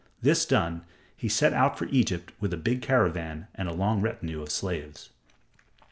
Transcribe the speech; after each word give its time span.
This 0.19 0.47
done, 0.47 0.81
he 1.15 1.29
set 1.29 1.53
out 1.53 1.77
for 1.77 1.85
Egypt 1.85 2.33
with 2.39 2.51
a 2.53 2.57
big 2.57 2.81
caravan 2.81 3.49
and 3.53 3.69
a 3.69 3.75
long 3.75 4.01
retinue 4.01 4.41
of 4.41 4.49
slaves. 4.49 5.09